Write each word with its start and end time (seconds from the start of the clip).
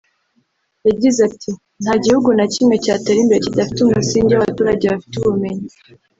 yagize 0.87 1.19
ati 1.29 1.51
“Nta 1.83 1.93
gihugu 2.03 2.29
na 2.37 2.45
kimwe 2.53 2.75
cyatera 2.83 3.19
imbere 3.21 3.39
kidafite 3.45 3.79
umusingi 3.81 4.31
w’abaturage 4.33 4.85
bafite 4.93 5.15
ubumenyi 5.17 5.67